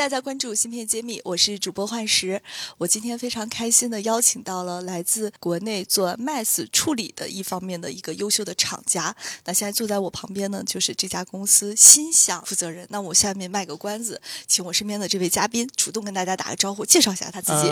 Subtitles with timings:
[0.00, 2.40] 大家关注芯片揭秘，我是主播幻石。
[2.78, 9.14] 我今天非常开心的邀请到了来自国内做 Mass 处理的一方面的一个优秀的厂家。
[9.44, 12.86] 那现在坐在我旁边呢，就是这家公司心想负责人。
[12.88, 17.70] 那我下面卖个关子，请我身边的这位嘉宾主动跟大家打个招呼，介绍一下他自己。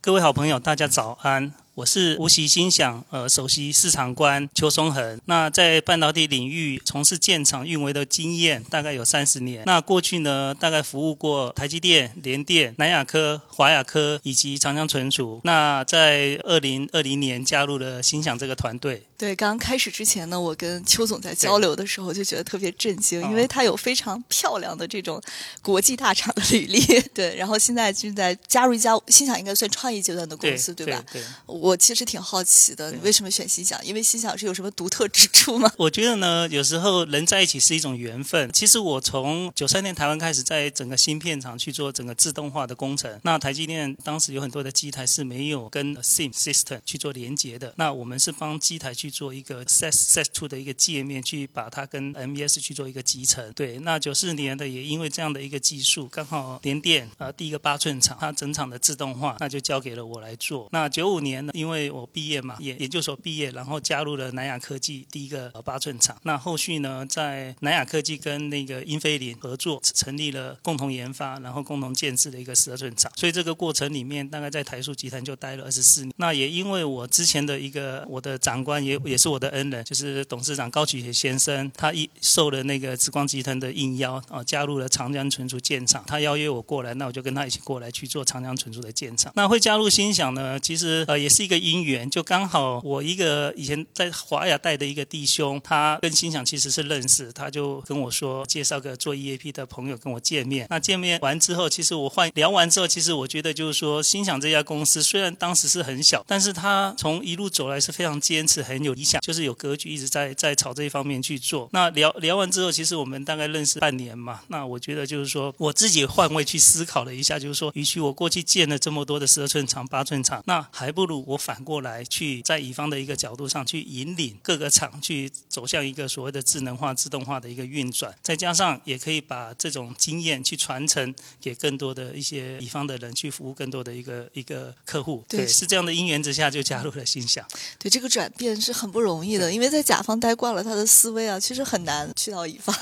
[0.00, 1.52] 各位好朋友，大家早安。
[1.76, 5.20] 我是无锡心想呃首席市场官邱松恒。
[5.26, 9.62] 那在半导体领域从事建厂运维的经验大概有三十年。
[9.66, 15.42] 那过去呢，大概服务过台积电、联电、南亚科、华亚科以及长江存储。
[15.44, 19.02] 那在二零二零年加入了心想这个团队。
[19.18, 25.20] 对，刚刚开始之前呢，我跟邱总在交流的时候就觉得特别震惊，哦因为他有非常漂亮的这种
[25.60, 26.80] 国际大厂的履历。
[27.12, 31.04] 对，然后现在正在加入一家心想应该算创业阶段的公司，对吧？
[31.12, 31.22] 对。
[31.46, 33.82] 我其实挺好奇的，你为什么选心想？
[33.86, 35.72] 因为心想是有什么独特之处吗？
[35.78, 38.52] 我觉得呢，有时候人在一起是一种缘分。
[38.52, 43.18] 其实我从九三年台湾开始，在整个芯片厂去做整个自动化的工程。
[43.22, 47.72] 那台积电当时有很多的机台是没有跟 SIM system 去做连接的。
[47.76, 53.50] 那我们是帮机台去做一个 SES SES Two 的一个界面，去把它跟 MES 去做一个集成。
[53.54, 60.68] 对，那九四年的也因为这样的一个技术，刚好联电呃第一个八寸厂，它整厂的自动化，那就交给了我来做。
[60.72, 66.16] 那九五年呢，因为我毕业嘛，研研究所毕业，然后加入了南亚科技第一个呃八寸厂。
[66.22, 73.10] 那后续呢，在南亚科技跟那个英飞凌合作，成立了共同研发，然后共同建制的一个十二寸厂。
[73.16, 76.12] 所以这个过程里面，大概在台塑集团就待了二十四年。
[76.18, 86.04] 那也因为我之前的一个我的长官也也是我的恩人，就是董事长高启学先生，他一受了那个紫光集团的应邀啊，加入了长江存储建厂。
[86.06, 89.32] 他邀约我过来，那我就跟他一起过来去做长江存储的建厂。
[89.34, 100.66] 那会加入心想呢，其实呃也是一个因缘，就刚好我一个以前在华雅带的一个弟兄，他跟心想其实是认识，他就跟我说介绍个做 EAP 的朋友跟我见面。
[100.68, 111.68] 那见面完之后，其实我换聊完之后，其实我觉得就是说，心想这家公司虽然当时是很小，但是他从一路走来是非常坚持，很有理想，就是有格局，一直在在朝这一方面去做。
[111.72, 114.40] 那聊聊完之后，其实我们大概认识半年嘛。
[114.48, 135.24] 那我觉得就是说，我自己换位去思考了一下，就是说，与其我过去建了这么多的十二寸厂、八寸厂，那还不如我反过来去在乙方的一个角度上去引领各个厂去走向一个所谓的智能化、自动化的一个运转，再加上也可以把这种经验去传承给更多的一些乙方的人，去服务更多的一个一个客户。
[135.28, 137.46] 对是这样的因缘之下就加入了心想。
[137.78, 142.74] 对这个转变是很不容易的，因为在甲方待惯了，他的思维啊，其实很难去到乙方。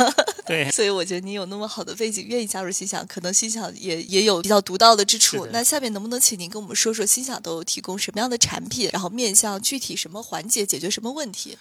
[0.46, 11.56] 对， 所以我觉得你有那么好的背景，愿意加入心想，可能心想也也有比较独到的之处那下面能不能请您跟我们说说心想都有提供什么样的产品，然后面向具体什么环节解决什么问题？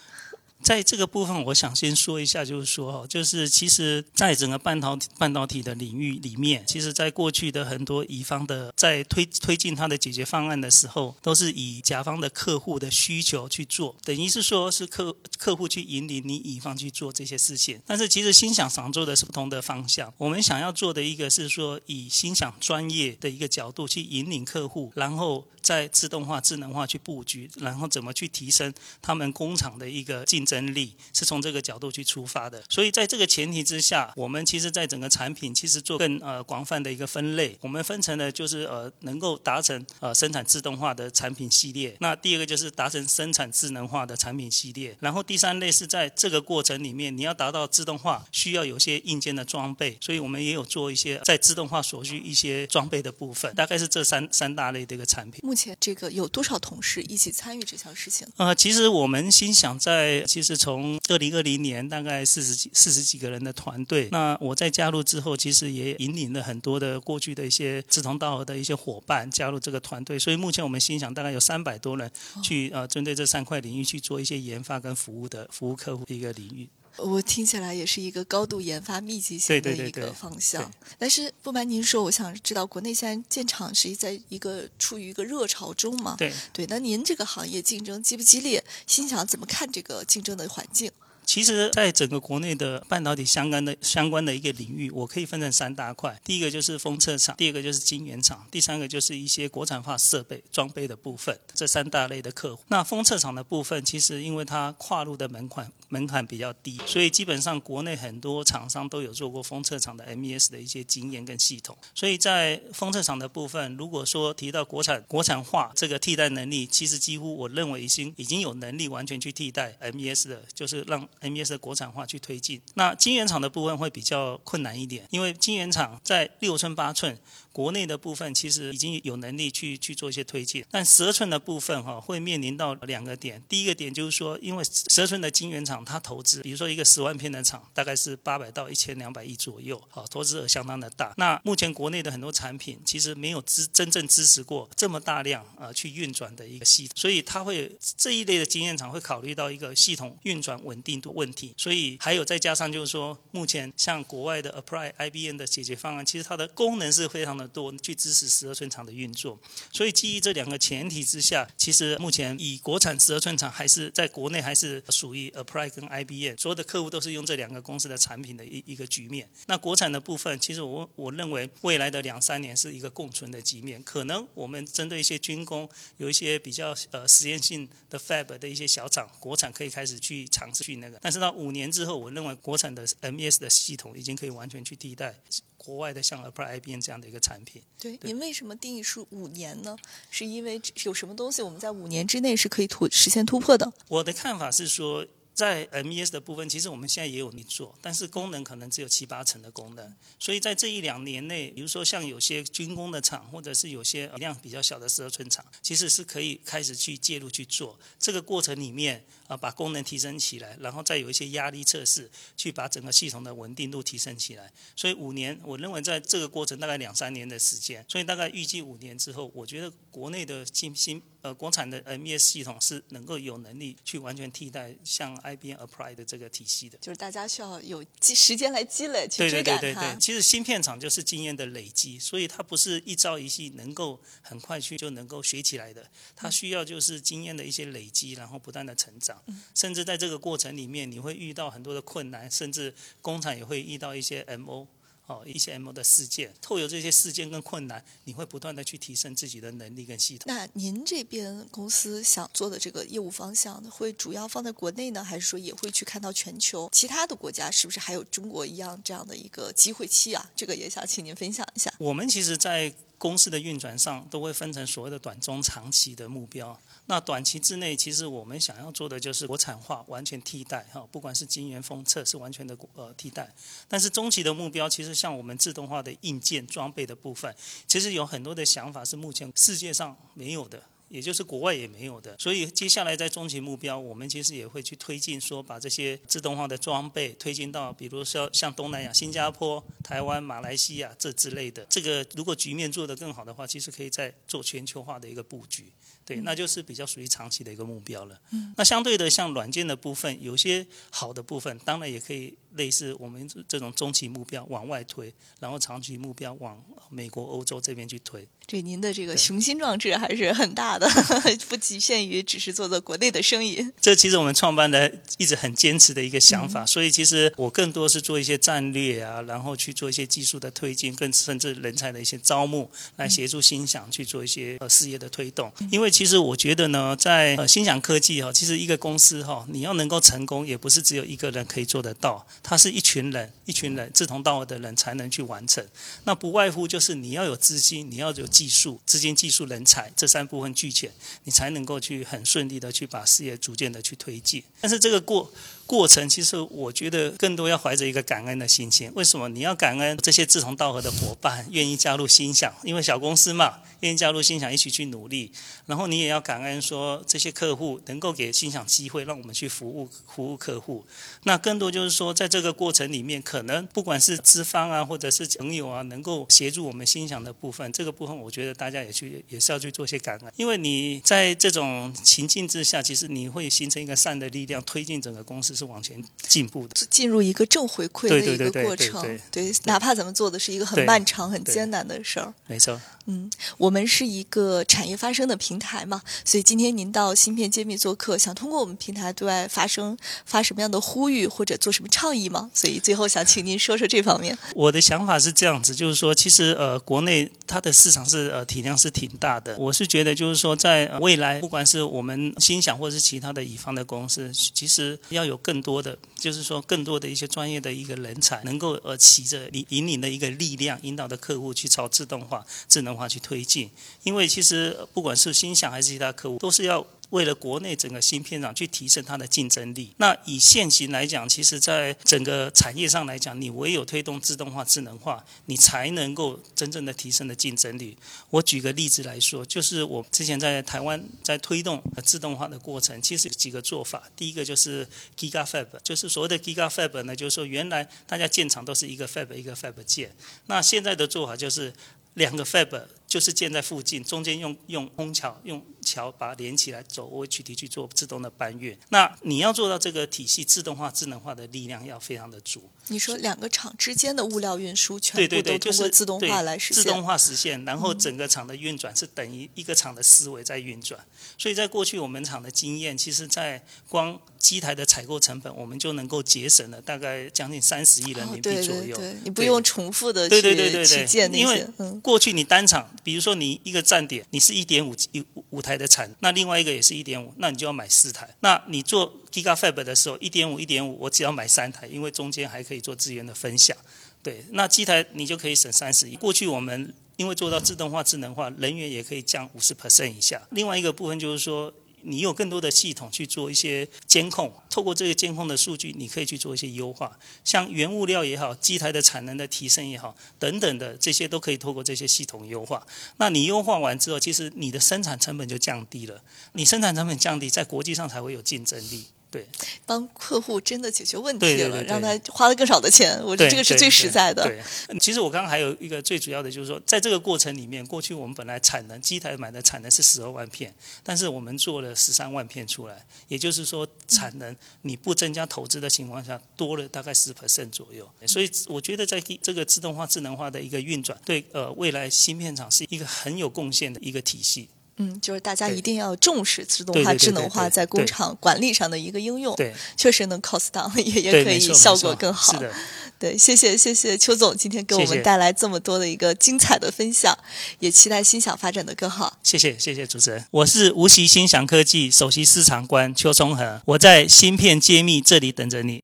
[0.64, 17.82] 在这个部分，我想先说一下，就是说，哦，就是其实在整个半导体半导体的领域里面，其实在过去的很多乙方的在推推进它的解决方案的时候，都是以甲方的客户的需求去做，等于是说是客客户去引领你乙方去做这些事情。
[17.86, 32.64] 但是其实心想想做的是不同的方向，我们想要做的一个是说，以心想专业的一个角度去引领客户，然后在自动化、智能化去布局，然后怎么去提升他们工厂的一个竞争力，是从这个角度去出发的。
[32.70, 55.40] 所以在这个前提之下，我们其实在整个产品其实做更呃广泛的一个分类，我们分成了就是呃能够达成呃生产自动化的产品系列，那第二个就是达成生产智能化的产品系列，然后第三类是在这个过程里面你要达到自动化，需要有些硬件的装备，所以我们也有做一些在自动化所需一些装备的部分，大概是这三三大类的一个产品。
[55.44, 58.28] 目前这个有多少同事一起参与这项事情？
[58.38, 72.10] 呃，其实我们心想在，其实从二零二零年大概四十几四十几个人的团队，那我在加入之后，其实也引领了很多的过去的一些志同道合的一些伙伴加入这个团队，所以目前我们心想大概有三百多人
[72.42, 76.68] 去呃针对这三块领域去做一些研发跟服务的服务客户的一个领域。
[76.98, 80.96] 我听起来也是一个高度研发密集型的一个方向对。
[80.98, 86.16] 但是不瞒您说，我想知道国内现在建厂是在一个处于一个热潮中嘛？
[86.18, 88.64] 对，对，那您这个行业竞争激不激烈？
[88.86, 90.92] 心想怎么看这个竞争的环境？
[91.26, 96.20] 其实，在整个国内的半导体相关的相关的一个领域，我可以分成三大块。
[96.24, 101.38] 第一个就是封测厂，第二个就是晶圆厂，第三个就是一些国产化设备装备的部分。
[101.54, 102.64] 这三大类的客户。
[102.68, 111.78] 那封测厂的部分，其实因为它跨入的门槛门槛比较低，所以基本上国内很多厂商都有做过封测厂的 MES 的一些经验跟系统。
[111.96, 122.62] 所以在封测厂的部分，如果说提到国产国产化这个替代能力，其实几乎我认为已经已经有能力完全去替代 MES 的，就是让 MBS 的国产化去推进。
[122.76, 127.18] 那晶圆厂的部分会比较困难一点，因为晶圆厂在六寸八寸。
[127.54, 133.40] 国内的部分其实已经有能力去去做一些推进，但十二寸的部分哈会面临到两个点。
[133.48, 141.14] 第一个点就是说，因为十二寸的晶圆厂它投资，比如说一个十万片的厂，大概是八百到一千两百亿左右，好，投资额相当的大。
[141.18, 151.54] 那目前国内的很多产品其实没有支真正支持过这么大量啊去运转的一个系统，所以它会这一类的晶圆厂会考虑到一个系统运转稳定度问题。
[151.58, 157.44] 所以还有再加上就是说，目前像国外的 Apply IBM 的解决方案，其实它的功能是非常的。
[157.54, 159.40] 多去支持十二寸厂的运作，
[159.72, 169.30] 所以基于这两个前提之下，其实目前以国产十二寸厂还是在国内还是属于 Apply 跟 IBM，所有的客户都是用这两个公司的产品的一一个局面。
[169.46, 173.84] 那国产的部分，其实我我认为未来的两三年是一个共存的局面。
[173.84, 180.98] 可能我们针对一些军工，有一些比较呃实验性的 Fab 的一些小厂，国产可以开始去尝试去那个。
[181.04, 185.14] 但是到五年之后，我认为国产的 MES 的系统已经可以完全去替代。
[185.58, 189.78] 国外的像 Apple IBM 这样的一个产品，对，您为什么定义是五年呢？
[190.10, 193.72] 是因为有什么东西我们在五年之内是可以突实现突破的？
[193.90, 195.06] 我的看法是说。
[195.34, 199.96] 在 MES 的部分，其实我们现在也有你做，但是功能可能只有七八成的功能。
[200.20, 207.80] 所以在这一两年内，比如说像有些军工的厂，或者是有些量比较小的十二寸厂，其实是可以开始去介入去做。
[207.98, 214.52] 这个过程里面啊，把功能提升起来，然后再有一些压力测试，去把整个系统的稳定度提升起来。
[214.76, 217.84] 所以五年，我认为在这个过程大概两三年的时间。
[217.90, 225.20] 所以大概预计五年之后，我觉得国内的新新呃国产的 MES 系统是能够有能力去完全替代像。
[225.24, 229.96] IBM Apply 的这个体系的，就是大家需要有积时间来积累，去追赶它。
[229.96, 235.90] 其实芯片厂就是经验的累积，所以它不是一朝一夕能够很快去就能够学起来的。
[236.14, 239.24] 它需要就是经验的一些累积，然后不断的成长。
[239.56, 244.68] 甚至在这个过程里面，你会遇到很多的困难，甚至工厂也会遇到一些 MO。
[245.06, 250.24] 哦，一些 M 的事件，透过这些事件跟困难，你会不断的去提升自己的能力跟系统。
[250.28, 257.52] 那您这边公司想做的这个业务方向，会主要放在国内呢，还是说也会去看到全球其他的国家？
[257.52, 260.32] 是不是还有中国一样这样的一个机会期啊？
[260.36, 261.74] 这个也想请您分享一下。
[261.78, 262.74] 我们其实，在
[263.04, 266.58] 公司的运转上，都会分成所谓的短、中、长期的目标。
[266.86, 273.30] 那短期之内，其实我们想要做的就是国产化，完全替代哈，不管是晶圆封测是完全的呃替代。
[273.68, 277.36] 但是中期的目标，其实像我们自动化的硬件装备的部分，
[277.68, 282.16] 其实有很多的想法是目前世界上没有的，也就是国外也没有的。
[282.20, 291.66] 所以接下来在终极目标，我们其实也会去推进，说把这些自动化的装备推进到，比如说像东南亚、新加坡、台湾、马来西亚这之类的。
[291.68, 295.74] 这个如果局面做得更好的话，其实可以再做全球化的一个布局。
[296.06, 298.20] 对，那就是比较属于长期的一个目标了。
[298.32, 302.34] 嗯，那相对的，像软件的部分，有些好的部分，当然也可以。
[302.56, 308.28] 类似我们这种中期目标往外推，然后长期目标往美国、欧洲这边去推。
[308.46, 310.88] 对您的这个雄心壮志还是很大的，
[311.50, 313.66] 不局限于只是做做国内的生意。
[313.82, 325.52] 这其实我们创办的一直很坚持的一个想法，所以其实我更多是做一些战略啊，然后去做一些技术的推进，更甚至人才的一些招募，来协助心想去做一些呃事业的推动。
[325.72, 332.26] 因为其实我觉得呢，在呃心想科技哈，其实一个公司哈，你要能够成功，也不是只有一个人可以做得到。
[332.42, 335.64] 它是一群人，一群人志同道合的人才能去完成。
[336.06, 340.92] 那不外乎就是你要有资金，你要有技术，资金、技术、人才这三部分俱全，
[341.26, 344.44] 你才能够去很顺利的去把事业逐渐的去推进。
[344.60, 345.32] 但是这个过。
[345.66, 348.92] 过程其实我觉得更多要怀着一个感恩的心情。
[348.96, 352.54] 为什么你要感恩这些志同道合的伙伴愿意加入心想？
[352.64, 355.32] 因为小公司嘛，愿意加入心想一起去努力。
[355.66, 360.86] 然后你也要感恩说这些客户能够给心想机会，让我们去服务服务客户。
[361.24, 370.34] 那更多就是说，在这个过程里面，可能不管是资方啊，或者是朋友啊，能够协助我们心想的部分，这个部分我觉得大家也去也是要去做些感恩。
[370.36, 375.53] 因为你在这种情境之下，其实你会形成一个善的力量，推进整个公司。
[375.54, 376.88] 司是往前进步的。
[376.90, 379.20] 进入一个正回馈的一个对对对对过程。
[379.32, 382.34] 对哪怕咱们做的是一个很漫长、很艰难的事儿。
[382.48, 392.50] 没错，嗯，我们是一个产业发声的平台嘛，所以今天您到芯片揭秘做客，想通过我们平台对外发声，发什么样的呼吁或者做什么倡议吗？
[392.54, 394.38] 所以最后想请您说说这方面。
[394.56, 399.56] 我的想法是这样子，就是说，其实呃，国内它的市场是呃体量是挺大的。
[399.58, 413.70] 我是觉得，就是说，在呃未来，不管是我们心想或者是其他的乙方的公司，其实要有更多的，就是说，更多的一些专业的一个人才，能够呃骑着引引领的一个力量，引导的客户去朝自动化、智能化去推进。
[414.04, 416.84] 因为其实不管是新想还是其他客户，都是要。
[417.14, 427.96] 为了国内整个芯片厂去提升它的竞争力，那以现行来讲，其实在整个产业上来讲，你唯有推动自动化、智能化，你才能够真正的提升的竞争力。
[428.32, 434.10] 我举个例子来说，就是我之前在台湾在推动自动化的过程，其实有几个做法。
[434.16, 440.12] 第一个就是 Giga Fab，就是所谓的 Giga Fab 呢，就是说原来大家建厂都是一个 Fab 一个 Fab 建，
[440.48, 441.72] 那现在的做法就是
[442.16, 448.76] 两个 Fab 就是建在附近，中间用用空桥用桥把它连起来，走 OHT 去做自动的搬运。
[448.90, 452.68] 那你要做到这个体系自动化、智能化的力量要非常的足。
[452.88, 457.04] 你说两个厂之间的物料运输全部都通过自动化对来实现自动。
[457.04, 461.00] 化实现，然后整个厂的运转是等于一个厂的思维在运转。
[461.38, 468.98] 所以在过去我们厂的经验，其实在光机台的采购成本，我们就能够节省了大概将近三十亿人哦民币左右。
[468.98, 471.68] 对对，你不用重复的对去对对对对去建那因为
[472.02, 474.96] 过去你单场，比如说你一个站点，你是一点五
[475.36, 478.28] 五五台的产，那另外一个也是一点五，那你就要买四台。
[478.40, 483.76] 那你做 Giga Fab 的时候，一点五一点五，我只要买三台，因为中间还可以做资源的分享。
[484.24, 486.16] 对，那机台你就可以省三十亿。
[486.16, 490.42] 过去我们因为做到自动化、智能化，人员也可以降五十 percent 以下。
[490.52, 491.74] 另外一个部分就是说。
[492.04, 502.86] 你有更多的系统去做一些监控，透过这个监控的数据，你可以去做一些优化，像原物料也好，机台的产能的提升也好，等等的这些都可以透过这些系统优化。
[503.18, 509.06] 那你优化完之后，其实你的生产成本就降低了，你生产成本降低，在国际上才会有竞争力。
[509.34, 509.48] 对，
[509.84, 514.44] 帮客户真的解决问题了，对对对对让他花了更少的钱，我觉得这个是最实在的。
[514.44, 520.72] 对，嗯其实我刚刚还有一个最主要的就是说，在这个过程里面，过去我们本来产能机台买的产能是十二万片，
[521.02, 528.08] 但是我们做了十三万片出来，也就是说产能你不增加投资的情况下，多了大概十 percent 左右。
[528.28, 534.70] 所以我觉得在这个自动化、智能化的一个运转，对呃未来芯片厂是一个很有贡献的一个体系。
[534.98, 542.54] 嗯，就是大家一定要重视自动化、智能化在工厂管理上的一个应用，对确实能 cost down，也 也，可以效果更好。
[542.54, 542.72] 是的，
[543.18, 547.36] 对，谢谢谢谢邱总今天给我们带来这么多的一个精彩的分享，
[547.80, 549.38] 也期待心想发展的更好。
[549.42, 556.04] 谢谢谢谢主持人，我是无锡新想科技首席市场官邱崇和，我在芯片揭秘这里等着你。